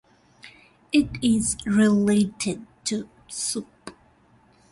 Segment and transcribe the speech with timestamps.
[0.91, 3.91] It is related to soup.